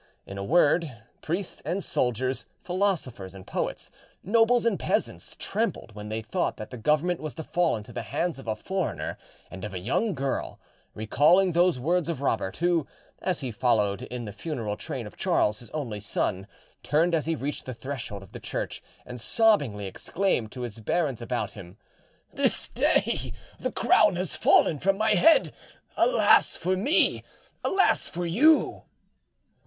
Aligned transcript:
In 0.25 0.39
a 0.39 0.43
word, 0.43 0.91
priests 1.21 1.61
and 1.63 1.83
soldiers, 1.83 2.47
philosophers 2.63 3.35
and 3.35 3.45
poets, 3.45 3.91
nobles 4.23 4.65
and 4.65 4.79
peasants, 4.79 5.35
trembled 5.35 5.93
when 5.93 6.09
they 6.09 6.23
thought 6.23 6.57
that 6.57 6.71
the 6.71 6.77
government 6.77 7.19
was 7.19 7.35
to 7.35 7.43
fall 7.43 7.75
into 7.77 7.93
the 7.93 8.01
hands 8.01 8.39
of 8.39 8.47
a 8.47 8.55
foreigner 8.55 9.15
and 9.51 9.63
of 9.63 9.75
a 9.75 9.79
young 9.79 10.15
girl, 10.15 10.59
recalling 10.95 11.51
those 11.51 11.79
words 11.79 12.09
of 12.09 12.19
Robert, 12.19 12.57
who, 12.57 12.87
as 13.21 13.41
he 13.41 13.51
followed 13.51 14.01
in 14.01 14.25
the 14.25 14.31
funeral 14.33 14.75
train 14.75 15.05
of 15.05 15.17
Charles, 15.17 15.59
his 15.59 15.69
only 15.69 15.99
son, 15.99 16.47
turned 16.81 17.13
as 17.13 17.27
he 17.27 17.35
reached 17.35 17.67
the 17.67 17.73
threshold 17.75 18.23
of 18.23 18.31
the 18.31 18.39
church 18.39 18.81
and 19.05 19.19
sobbingly 19.21 19.85
exclaimed 19.85 20.51
to 20.51 20.61
his 20.61 20.79
barons 20.79 21.21
about 21.21 21.51
him, 21.51 21.77
"This 22.33 22.67
day 22.69 23.33
the 23.59 23.71
crown 23.71 24.15
has 24.15 24.35
fallen 24.35 24.79
from 24.79 24.97
my 24.97 25.13
head: 25.13 25.53
alas 25.95 26.57
for 26.57 26.75
me! 26.75 27.21
alas 27.63 28.09
for 28.09 28.25
you!" 28.25 28.81